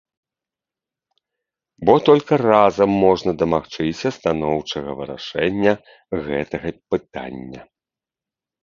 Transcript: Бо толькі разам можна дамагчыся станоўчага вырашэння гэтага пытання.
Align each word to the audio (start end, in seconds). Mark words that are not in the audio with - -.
Бо 1.89 1.93
толькі 2.07 2.39
разам 2.47 2.89
можна 3.05 3.31
дамагчыся 3.43 4.09
станоўчага 4.19 4.89
вырашэння 5.03 5.73
гэтага 6.27 6.69
пытання. 6.95 7.61